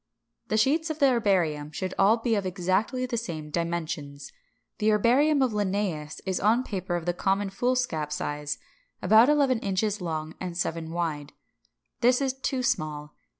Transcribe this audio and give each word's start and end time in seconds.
The 0.47 0.57
sheets 0.57 0.89
of 0.89 0.97
the 0.97 1.11
herbarium 1.11 1.71
should 1.71 1.93
all 1.99 2.17
be 2.17 2.33
of 2.33 2.43
exactly 2.43 3.05
the 3.05 3.17
same 3.17 3.51
dimensions. 3.51 4.31
The 4.79 4.91
herbarium 4.91 5.43
of 5.43 5.51
Linnæus 5.51 6.21
is 6.25 6.39
on 6.39 6.63
paper 6.63 6.95
of 6.95 7.05
the 7.05 7.13
common 7.13 7.51
foolscap 7.51 8.11
size, 8.11 8.57
about 9.03 9.29
eleven 9.29 9.59
inches 9.59 10.01
long 10.01 10.33
and 10.39 10.57
seven 10.57 10.89
wide. 10.91 11.33
This 11.99 12.19
is 12.19 12.33
too 12.33 12.63
small. 12.63 13.13